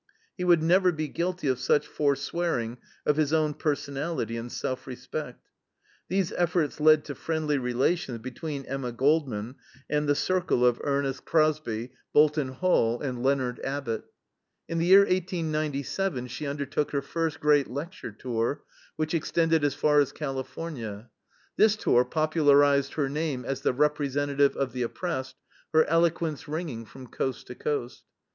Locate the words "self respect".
4.51-5.47